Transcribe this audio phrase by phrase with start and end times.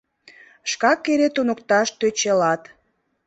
[0.71, 2.61] Шкак эре туныкташ тӧчылат.